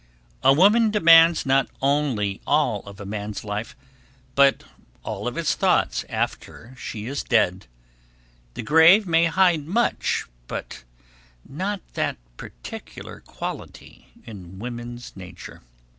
[0.41, 3.75] A woman demands not only all of a man's life,
[4.33, 4.63] but
[5.03, 7.67] all of his thoughts after she is dead.
[8.55, 10.85] The grave may hide much, but
[11.47, 15.61] not that particular quality in woman's nature.